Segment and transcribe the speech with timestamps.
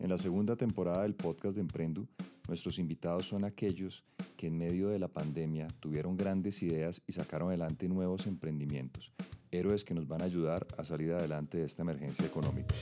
[0.00, 2.06] En la segunda temporada del podcast de Emprendu,
[2.46, 4.04] nuestros invitados son aquellos
[4.36, 9.12] que en medio de la pandemia tuvieron grandes ideas y sacaron adelante nuevos emprendimientos,
[9.50, 12.74] héroes que nos van a ayudar a salir adelante de esta emergencia económica.